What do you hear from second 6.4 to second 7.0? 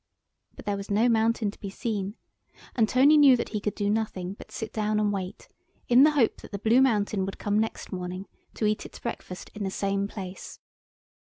that the Blue